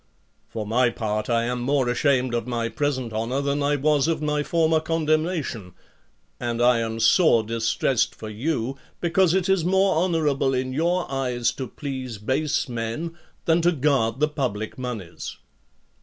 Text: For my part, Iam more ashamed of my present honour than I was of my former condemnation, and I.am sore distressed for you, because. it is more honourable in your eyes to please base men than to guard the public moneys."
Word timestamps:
For 0.49 0.65
my 0.65 0.89
part, 0.89 1.29
Iam 1.29 1.61
more 1.61 1.87
ashamed 1.87 2.33
of 2.33 2.47
my 2.47 2.69
present 2.69 3.13
honour 3.13 3.39
than 3.39 3.61
I 3.61 3.75
was 3.75 4.07
of 4.07 4.19
my 4.19 4.41
former 4.41 4.79
condemnation, 4.79 5.75
and 6.39 6.59
I.am 6.59 6.99
sore 6.99 7.43
distressed 7.43 8.15
for 8.15 8.27
you, 8.27 8.77
because. 8.99 9.35
it 9.35 9.47
is 9.47 9.63
more 9.63 9.97
honourable 9.97 10.55
in 10.55 10.73
your 10.73 11.05
eyes 11.11 11.51
to 11.51 11.67
please 11.67 12.17
base 12.17 12.67
men 12.67 13.15
than 13.45 13.61
to 13.61 13.71
guard 13.71 14.19
the 14.19 14.27
public 14.27 14.75
moneys." 14.75 15.37